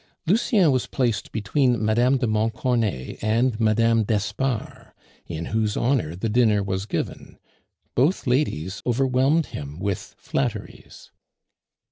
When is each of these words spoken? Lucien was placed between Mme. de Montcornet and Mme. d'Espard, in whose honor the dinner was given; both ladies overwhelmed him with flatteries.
Lucien 0.25 0.71
was 0.71 0.87
placed 0.87 1.31
between 1.31 1.73
Mme. 1.79 2.17
de 2.17 2.25
Montcornet 2.25 3.19
and 3.23 3.59
Mme. 3.59 4.01
d'Espard, 4.01 4.93
in 5.27 5.45
whose 5.53 5.77
honor 5.77 6.15
the 6.15 6.27
dinner 6.27 6.63
was 6.63 6.87
given; 6.87 7.37
both 7.93 8.25
ladies 8.25 8.81
overwhelmed 8.83 9.45
him 9.53 9.77
with 9.79 10.15
flatteries. 10.17 11.11